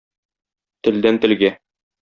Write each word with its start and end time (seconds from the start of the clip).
Телдән-телгә. 0.89 1.55